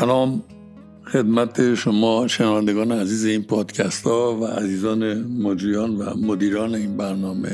[0.00, 0.42] سلام
[1.04, 7.50] خدمت شما شنوندگان عزیز این پادکست ها و عزیزان مجریان و مدیران این برنامه.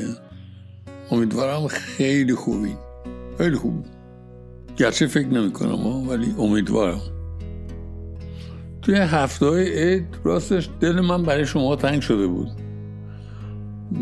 [1.11, 2.77] امیدوارم خیلی خوبی
[3.39, 3.85] خیلی خوب.
[4.77, 7.01] گرچه فکر نمی کنم ولی امیدوارم.
[8.83, 12.49] توی هفته های عید راستش دل من برای شما تنگ شده بود.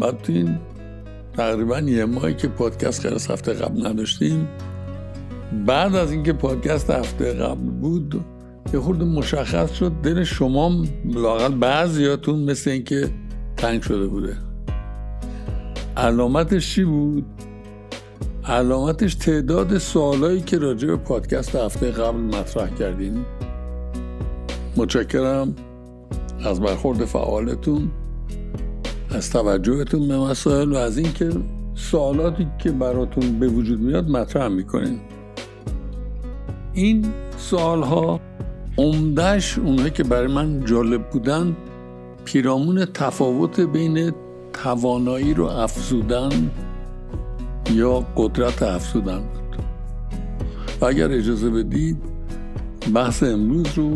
[0.00, 0.58] بعد تو این
[1.36, 4.48] تقریبا یه ماهی که پادکست خیلی هفته قبل نداشتیم
[5.66, 8.24] بعد از اینکه پادکست هفته قبل بود
[8.74, 9.92] یه خورده مشخص شد.
[10.02, 13.10] دل شما لاقل بعضیاتون مثل اینکه
[13.56, 14.36] تنگ شده بوده.
[15.96, 17.24] علامتش چی بود؟
[18.44, 23.26] علامتش تعداد سوالایی که راجع به پادکست هفته قبل مطرح کردیم
[24.76, 25.54] متشکرم
[26.44, 27.90] از برخورد فعالتون
[29.10, 31.30] از توجهتون به مسائل و از اینکه
[31.74, 35.00] سوالاتی که براتون به وجود میاد مطرح می‌کنین.
[36.72, 37.04] این
[37.38, 38.20] سوال ها
[38.78, 41.56] عمدهش اونهایی که برای من جالب بودن
[42.24, 44.12] پیرامون تفاوت بین
[44.52, 46.50] توانایی رو افزودن
[47.70, 49.56] یا قدرت افزودن بود.
[50.80, 51.96] و اگر اجازه بدید
[52.94, 53.94] بحث امروز رو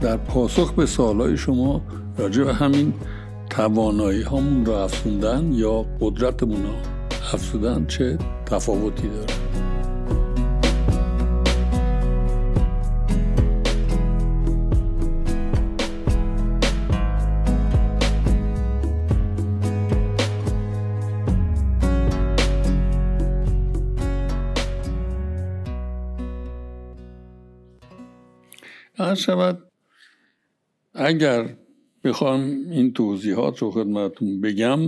[0.00, 1.80] در پاسخ به سوالای شما
[2.18, 2.92] راجع به همین
[3.50, 6.72] توانایی هامون رو افزودن یا قدرتمون رو
[7.32, 9.43] افزودن چه تفاوتی داره؟
[29.14, 29.70] هر شود.
[30.94, 31.56] اگر
[32.04, 34.80] بخوام این توضیحات رو خدمتون بگم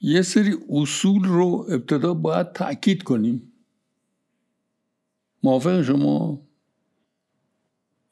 [0.00, 3.52] یه سری اصول رو ابتدا باید تاکید کنیم.
[5.42, 6.42] موافق شما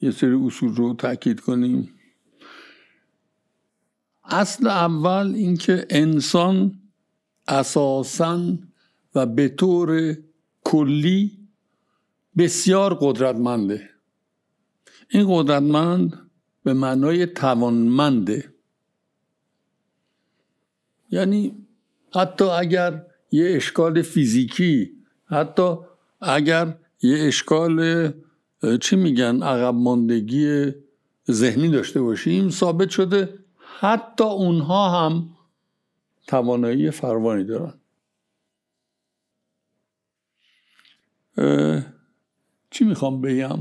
[0.00, 1.91] یه سری اصول رو تاکید کنیم؟
[4.25, 6.81] اصل اول اینکه انسان
[7.49, 8.59] اساسا
[9.15, 10.17] و به طور
[10.65, 11.44] کلی
[12.39, 13.91] بسیار قدرتمنده.
[15.09, 16.31] این قدرتمند
[16.65, 18.55] به معنای توانمنده.
[21.11, 21.67] یعنی
[22.15, 24.91] حتی اگر یه اشکال فیزیکی
[25.27, 25.77] حتی
[26.21, 28.12] اگر یه اشکال
[28.81, 30.73] چی میگن عقب ماندگی
[31.31, 33.39] ذهنی داشته باشیم ثابت شده
[33.81, 35.37] حتی اونها هم
[36.27, 37.75] توانایی فروانی دارن.
[42.75, 43.59] چی می‌خوام بگم؟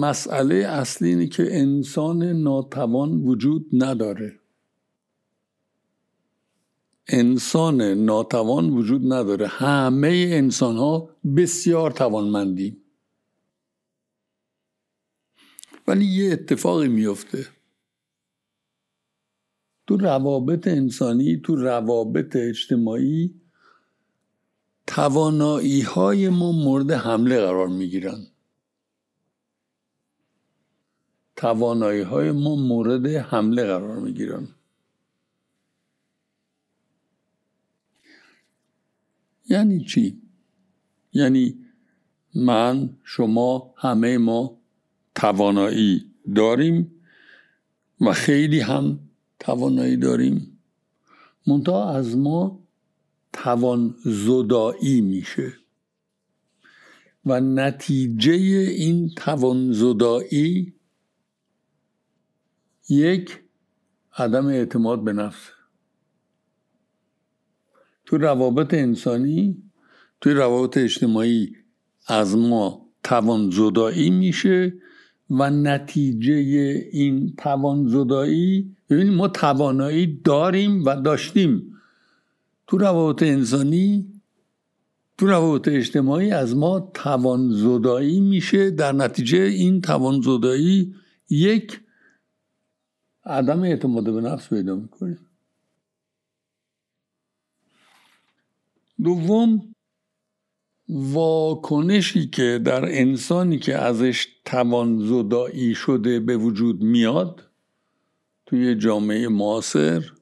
[0.00, 4.40] مسئله اصلی اینه که انسان ناتوان وجود نداره.
[7.08, 9.46] انسان ناتوان وجود نداره.
[9.46, 12.76] همه انسان ها بسیار توانمندی.
[15.88, 17.46] ولی یه اتفاقی میفته.
[19.86, 23.40] تو روابط انسانی تو روابط اجتماعی
[24.88, 28.26] توانایی های ما مورد حمله قرار می گیرن
[31.36, 34.48] توانایی های ما مورد حمله قرار می گیرن
[39.48, 40.22] یعنی چی؟
[41.12, 41.58] یعنی
[42.34, 44.60] من شما همه ما
[45.14, 46.94] توانایی داریم
[48.00, 48.98] و خیلی هم
[49.38, 50.58] توانایی داریم.
[51.46, 52.67] منتها از ما
[53.42, 55.52] توان زدایی میشه.
[57.26, 60.74] و نتیجه این توان زدایی
[62.88, 63.40] یک
[64.16, 65.50] عدم اعتماد به نفس.
[68.06, 69.62] تو روابط انسانی
[70.20, 71.56] توی روابط اجتماعی
[72.06, 74.74] از ما توان زدایی میشه
[75.30, 76.34] و نتیجه
[76.92, 81.77] این توان زدایی ببینید ما توانایی داریم و داشتیم.
[82.68, 84.12] تو روابط انسانی
[85.18, 88.70] تو روابط اجتماعی از ما توان زدایی میشه.
[88.70, 90.94] در نتیجه این توان زدایی
[91.30, 91.80] یک
[93.24, 95.18] عدم اعتماد به نفس پیدا می‌کنیم
[99.02, 99.74] دوم
[100.88, 107.50] واکنشی که در انسانی که ازش توان زدایی شده به وجود میاد
[108.46, 110.12] توی جامعه معاصر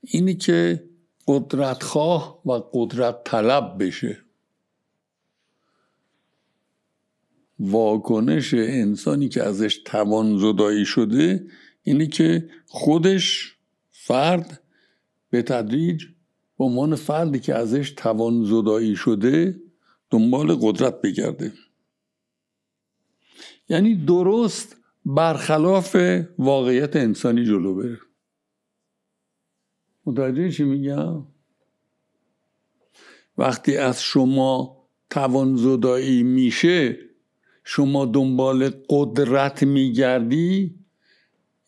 [0.00, 0.87] اینی که
[1.28, 4.18] قدرتخواه و قدرت طلب بشه.
[7.58, 11.46] واکنش انسانی که ازش توان زدایی شده
[11.82, 13.56] اینه که خودش
[13.90, 14.62] فرد
[15.30, 16.04] به تدریج
[16.58, 19.60] به عنوان فردی که ازش توان زدایی شده
[20.10, 21.52] دنبال قدرت بگرده.
[23.68, 25.96] یعنی درست برخلاف
[26.38, 27.98] واقعیت انسانی جلو بره.
[30.08, 31.22] متوجه چی میگم؟
[33.38, 34.78] وقتی از شما
[35.10, 36.98] توان زدایی میشه
[37.64, 40.74] شما دنبال قدرت میگردی؟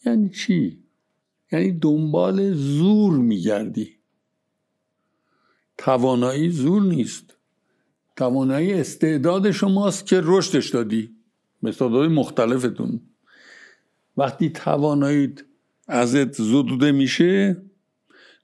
[0.07, 0.85] یعنی چی؟
[1.53, 3.97] یعنی دنبال زور میگردی.
[5.79, 7.37] توانایی زور نیست.
[8.17, 11.17] توانایی استعداد شماست که رشدش دادی.
[11.63, 13.01] استعدادهای مختلفتون.
[14.17, 15.41] وقتی تواناییت
[15.89, 17.63] ازت زدوده میشه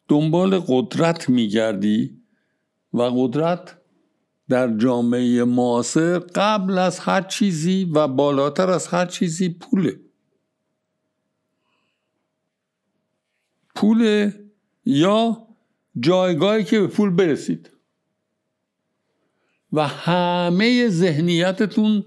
[0.08, 2.23] دنبال قدرت میگردی
[2.93, 3.76] و قدرت
[4.49, 10.00] در جامعه معاصر قبل از هر چیزی و بالاتر از هر چیزی پوله.
[13.75, 14.31] پول
[14.85, 15.47] یا
[16.00, 17.70] جایگاهی که به پول برسید.
[19.73, 22.05] و همه ذهنیتتون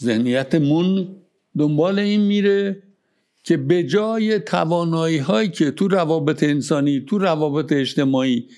[0.00, 1.16] ذهنیتمون
[1.58, 2.82] دنبال این میره
[3.48, 8.48] که به جای توانایی هایی که تو روابط انسانی تو روابط اجتماعی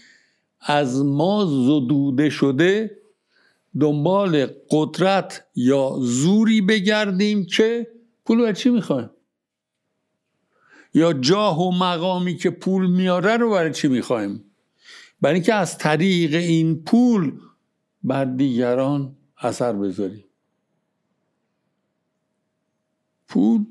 [0.61, 2.99] از ما زدوده شده
[3.81, 7.87] دنبال قدرت یا زوری بگردیم که
[8.25, 9.11] پول چی می‌خوایم؟
[10.95, 14.45] یا جاه و مقامی که پول میاره رو برای چی می‌خوایم؟
[15.21, 17.33] برای اینکه از طریق این پول
[18.03, 20.25] بر دیگران اثر بذاریم.
[23.29, 23.65] پول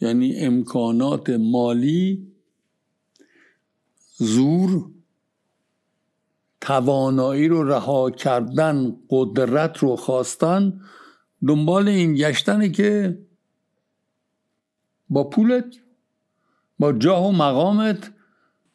[0.00, 2.32] یعنی امکانات مالی
[4.16, 4.90] زور
[6.60, 10.80] توانایی رو رها کردن قدرت رو خواستن
[11.46, 13.18] دنبال این گشتنه که
[15.08, 15.76] با پولت
[16.78, 18.12] با جاه و مقامت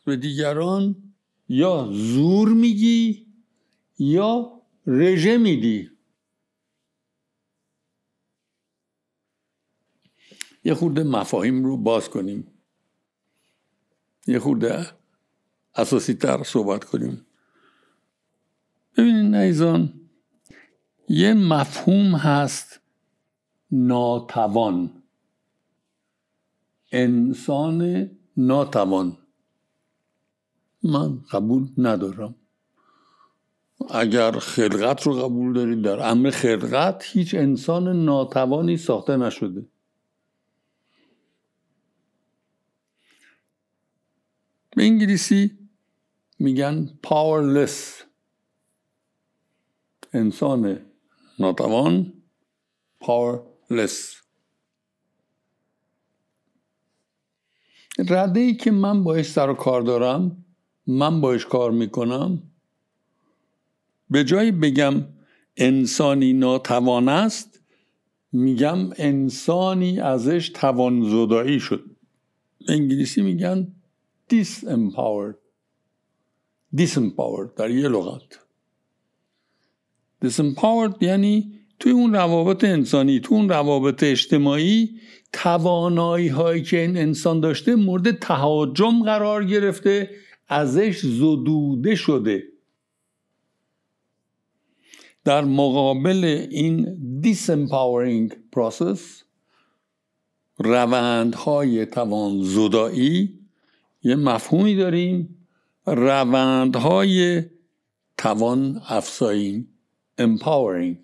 [0.05, 0.95] به دیگران
[1.49, 3.25] یا زور میگی
[3.99, 5.89] یا رژه میدی.
[10.65, 12.47] یه خورده مفاهیم رو باز کنیم.
[14.27, 14.87] یه خورده
[15.75, 17.25] اساسی تر صحبت کنیم.
[18.97, 19.93] ببینید نیزان
[21.09, 22.79] یه مفهوم هست
[23.71, 25.03] ناتوان.
[26.91, 29.17] انسان ناتوان.
[30.83, 32.35] من قبول ندارم.
[33.89, 39.65] اگر خلقت رو قبول دارید در امر خلقت هیچ انسان ناتوانی ساخته نشده.
[44.75, 45.51] به انگلیسی
[46.39, 48.03] میگن powerless.
[50.13, 50.85] انسان
[51.39, 52.13] ناتوان
[53.03, 54.15] powerless.
[58.09, 60.45] رده ای که من باش سر و کار دارم
[60.87, 62.43] من باش کار می‌کنم
[64.09, 65.05] به جای بگم
[65.57, 67.59] انسانی ناتوان است
[68.31, 71.95] میگم انسانی ازش توان زدایی شد
[72.67, 73.74] انگلیسی میگن
[74.29, 75.37] disempowered
[76.75, 78.39] disempowered در یه لغت
[80.25, 84.99] disempowered یعنی توی اون روابط انسانی توی اون روابط اجتماعی
[85.33, 90.09] توانایی هایی که این انسان داشته مورد تهاجم قرار گرفته
[90.47, 92.43] ازش زدوده شده.
[95.23, 98.99] در مقابل این disempowering process
[100.57, 103.44] روندهای توان زدایی
[104.05, 105.37] یه مفهومی داریم.
[105.85, 107.43] روندهای
[108.17, 109.67] توان افزایی
[110.21, 110.95] empowering.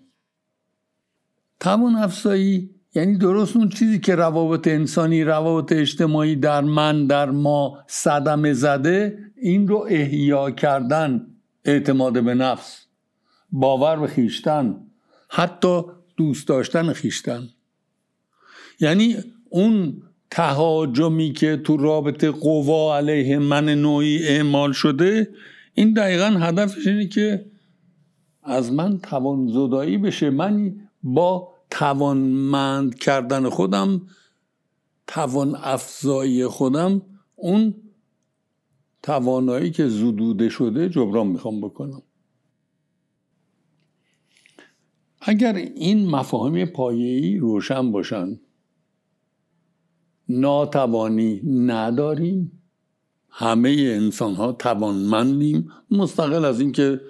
[1.60, 7.78] توان افزایی یعنی درست اون چیزی که روابط انسانی روابط اجتماعی در من در ما
[7.86, 11.26] صدمه زده این رو احیا کردن
[11.64, 12.86] اعتماد به نفس
[13.52, 14.86] باور به خیشتن
[15.28, 15.82] حتی
[16.16, 17.48] دوست داشتن خیشتن.
[18.80, 19.16] یعنی
[19.48, 20.02] اون
[20.34, 25.28] تهاجمی که تو رابطه قوا علیه من نوعی اعمال شده
[25.74, 27.46] این دقیقا هدفش اینه که
[28.42, 30.30] از من توان زدایی بشه.
[30.30, 34.02] من با توانمند کردن خودم
[35.06, 37.02] توان افزایی خودم
[37.36, 37.74] اون
[39.02, 42.02] توانایی که زدوده شده جبران می‌خوام بکنم.
[45.20, 48.40] اگر این مفاهیم پایه‌ای روشن باشن
[50.40, 52.52] ناتوانی نداریم.
[53.30, 55.70] همه انسان ها توانمندیم.
[55.90, 57.00] مستقل از اینکه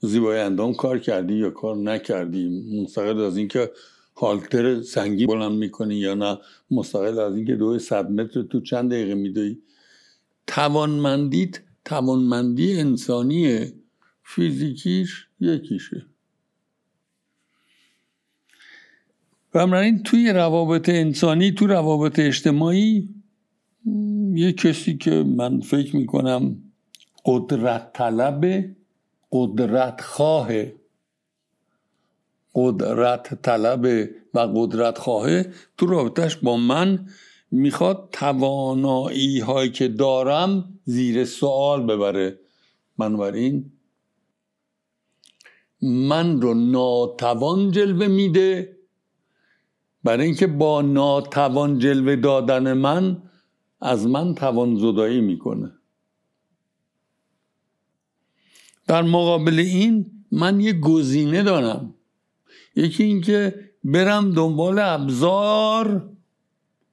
[0.00, 2.64] زیبای اندام کار کردی یا کار نکردی.
[2.82, 3.70] مستقل از اینکه
[4.16, 6.38] هالتر سنگی بلند می‌کنی یا نه.
[6.70, 9.58] مستقل از اینکه دو صد متر تو چند دقیقه میدوی.
[10.46, 13.72] توانمندیت توانمندی انسانیه.
[14.24, 16.06] فیزیکیش یکیشه.
[19.52, 23.08] بنابراین توی روابط انسانی تو روابط اجتماعی
[24.34, 26.56] یه کسی که من فکر می‌کنم
[27.24, 28.64] قدرت طلب
[29.32, 30.48] قدرت خواه
[32.54, 35.42] قدرت طلب و قدرت خواه
[35.76, 37.06] تو رابطش با من
[37.50, 42.38] می‌خواد توانایی هایی که دارم زیر سوال ببره.
[42.98, 43.72] بنابراین
[45.82, 48.79] من رو ناتوان جلوه میده.
[50.04, 53.22] برای اینکه با ناتوان جلوه دادن من
[53.80, 55.72] از من توان زدایی می‌کنه.
[58.86, 61.94] در مقابل این من یه گزینه دارم.
[62.76, 66.10] یکی اینکه برم دنبال ابزار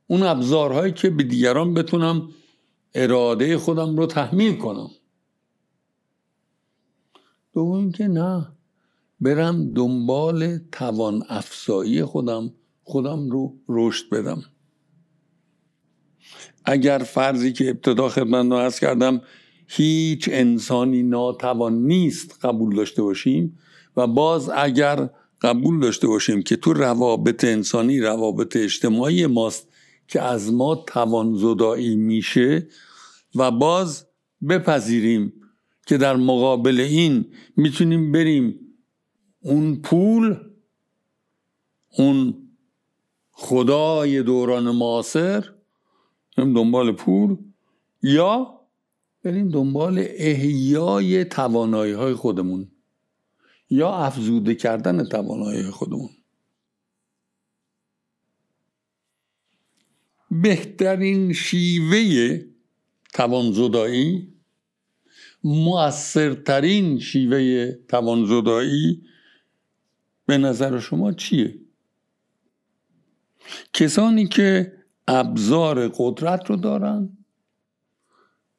[0.08, 2.30] اون ابزارهایی که به دیگران بتونم
[2.94, 4.90] اراده خودم رو تحمیل کنم.
[7.54, 8.48] دوم که نه
[9.22, 12.54] برم دنبال توان افزایی خودم.
[12.88, 14.44] خودم رو رشد بدم.
[16.65, 19.22] اگر فرضی که ابتدا خدمت از کردم
[19.67, 23.60] هیچ انسانی ناتوان نیست قبول داشته باشیم
[23.98, 25.10] و باز اگر
[25.41, 29.67] قبول داشته باشیم که تو روابط انسانی روابط اجتماعی ماست
[30.08, 32.67] که از ما توان زدایی میشه
[33.36, 34.06] و باز
[34.50, 35.34] بپذیریم
[35.88, 37.25] که در مقابل این
[37.58, 38.60] می‌تونیم بریم
[39.41, 40.36] اون پول
[41.98, 42.47] اون
[43.39, 45.53] خدای دوران معاصر
[46.38, 47.38] دنبال پول
[48.03, 48.60] یا
[49.24, 52.72] بریم دنبال احیای توانایی های خودمون
[53.70, 56.10] یا افزوده کردن توانایی خودمون.
[60.32, 62.39] بهترین شیوه
[63.13, 64.34] توانزدایی
[65.44, 69.03] مؤثرترین شیوه توانزدایی
[70.25, 71.67] به نظر شما چیه؟
[73.74, 74.74] کسانی که
[75.08, 77.18] ابزار قدرت رو دارن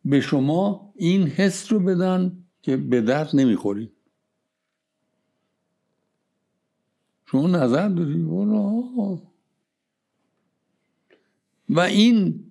[0.04, 3.92] به شما این حس رو بدن که به درد نمی‌خورید
[7.26, 8.22] شما نظر داری؟
[11.68, 12.44] و این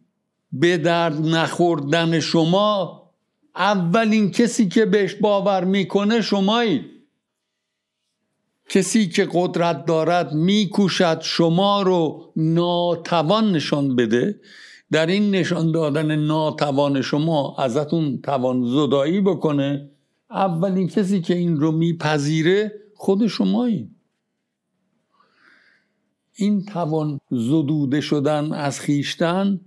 [0.52, 3.04] به درد نخوردن شما
[3.56, 6.97] اولین کسی که بهش باور می‌کنه شمایید
[8.70, 14.40] کسی که قدرت دارد میکوشد شما رو ناتوان نشان بده.
[14.92, 19.90] در این نشان دادن ناتوان شما ازتون توان زدایی بکنه.
[20.30, 23.92] اولین کسی که این رو میپذیره خود شمایید
[26.34, 29.60] این توان زدوده شدن از خیشتن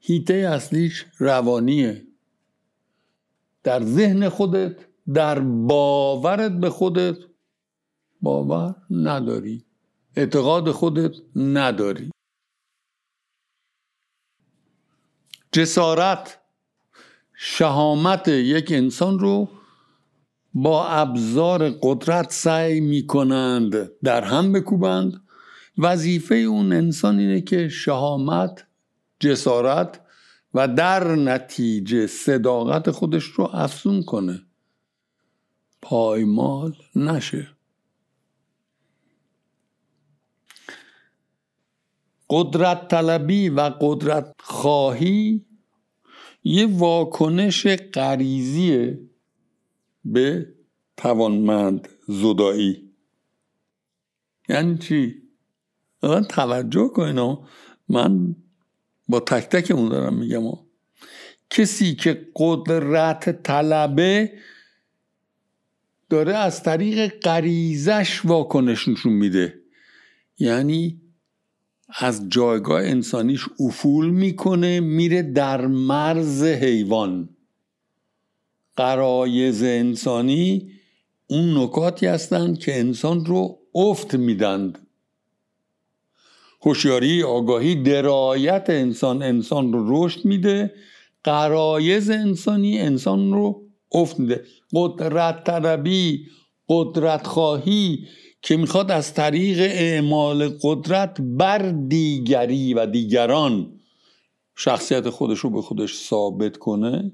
[0.00, 2.06] هیته اصلیش روانیه.
[3.62, 4.76] در ذهن خودت
[5.14, 7.16] در باورت به خودت
[8.24, 9.64] باور نداری.
[10.16, 12.10] اعتقاد خودت نداری.
[15.52, 16.40] جسارت
[17.34, 19.48] شهامت یک انسان رو
[20.54, 25.24] با ابزار قدرت سعی می کنند در هم بکوبند.
[25.78, 28.66] وظیفه اون انسان اینه که شهامت
[29.20, 30.00] جسارت
[30.54, 34.42] و در نتیجه صداقت خودش رو افزون کنه.
[35.82, 37.53] پایمال نشه.
[42.34, 45.44] قدرت طلبی و قدرت خواهی
[46.44, 49.00] یه واکنش غریزیه
[50.04, 50.54] به
[50.96, 52.90] توانمند زدایی
[54.48, 55.22] یعنی چی؟
[56.02, 57.38] من توجه کنین
[57.88, 58.36] من
[59.08, 60.42] با تک تک اون دارم میگم
[61.50, 64.32] کسی که قدرت طلبه
[66.10, 69.60] داره از طریق غریزش واکنش نشون میده.
[70.38, 71.00] یعنی
[71.98, 77.28] از جایگاه انسانیش افول می‌کنه میره در مرز حیوان.
[78.76, 80.70] قرایز انسانی
[81.26, 84.78] اون نکاتی هستند که انسان رو افت میدند.
[86.62, 90.74] هوشیاری آگاهی درایت انسان انسان رو رشد میده.
[91.24, 94.44] قرایز انسانی انسان رو افت میده.
[94.74, 96.26] قدرت طلبی
[96.68, 98.06] قدرت خواهی
[98.44, 101.58] که می‌خواد از طریق اعمال قدرت بر
[101.88, 103.80] دیگری و دیگران
[104.56, 107.12] شخصیت خودش رو به خودش ثابت کنه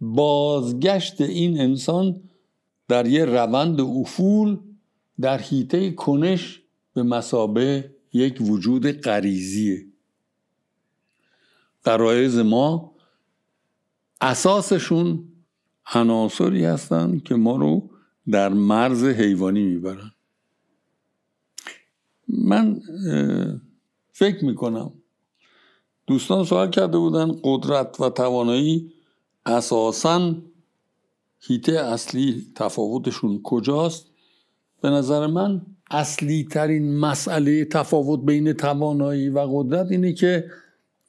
[0.00, 2.20] بازگشت این انسان
[2.88, 4.58] در یه روند افول
[5.20, 6.62] در حیطه کنش
[6.94, 9.86] به مسابه یک وجود غریزیه.
[11.84, 12.92] قرایز ما
[14.20, 15.24] اساسشون
[15.94, 17.87] عناصری هستند که ما رو
[18.30, 20.10] در مرز حیوانی می‌برن.
[22.28, 22.80] من
[24.12, 24.92] فکر می‌کنم
[26.06, 28.92] دوستان سوال کرده بودن قدرت و توانایی
[29.46, 30.34] اساسا
[31.40, 34.06] هیته اصلی تفاوتشون کجاست؟
[34.80, 40.50] به نظر من اصلی ترین مسئله تفاوت بین توانایی و قدرت اینه که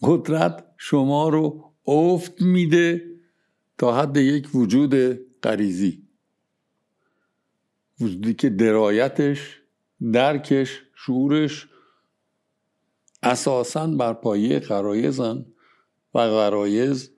[0.01, 3.05] قدرت شما رو افت میده
[3.77, 4.95] تا حد یک وجود
[5.43, 6.08] غریزی.
[8.01, 9.59] وجودی که درایتش
[10.13, 11.67] درکش شعورش
[13.23, 15.45] اساسا بر پایه قرایزن
[16.13, 17.11] و قرایز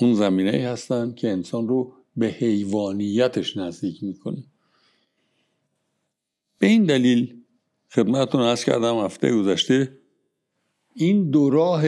[0.00, 4.44] اون زمینه هستن که انسان رو به حیوانیتش نزدیک می‌کنه.
[6.58, 7.42] به این دلیل
[7.90, 9.98] خدمتتون ارز کردم هفته گذشته
[10.94, 11.84] این دو راه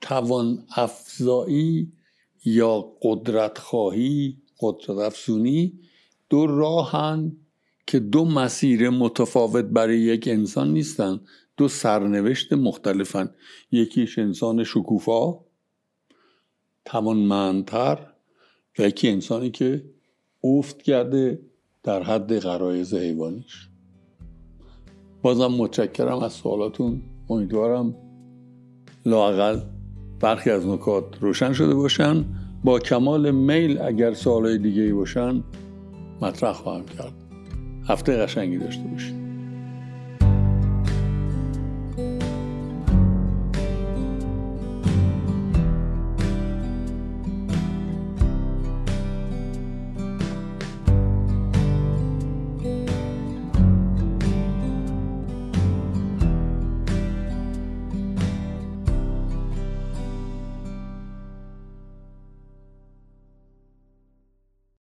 [0.00, 1.92] توان افزایی
[2.44, 5.80] یا قدرت خواهی قدرت افزونی
[6.28, 7.36] دو راهن
[7.86, 11.20] که دو مسیر متفاوت برای یک انسان نیستن
[11.56, 13.30] دو سرنوشت مختلفن.
[13.72, 15.38] یکیش انسان شکوفا
[16.84, 17.98] توانمندتر
[18.78, 19.84] و یکی انسانی که
[20.44, 21.40] افت کرده
[21.82, 23.68] در حد غرایز حیوانیش.
[25.22, 27.02] بازم متشکرم از سوالاتون.
[27.30, 27.94] امیدوارم
[29.06, 29.60] لاقل
[30.20, 32.24] برخی از نکات روشن شده باشن.
[32.64, 35.44] با کمال میل اگر سوالای دیگه ای باشن
[36.20, 37.12] مطرح خواهم کرد.
[37.88, 39.25] هفته قشنگی داشته باشید.